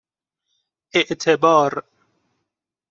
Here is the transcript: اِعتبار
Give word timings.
اِعتبار 0.95 1.83